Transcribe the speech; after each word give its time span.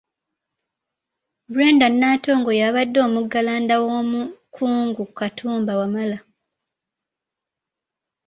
Brenda 1.51 1.87
Nantongo 1.89 2.49
y’abadde 2.59 2.97
omuggalanda 3.07 3.75
w'omukungu 3.83 5.03
Katumba 5.17 5.73
Wamala. 5.79 6.17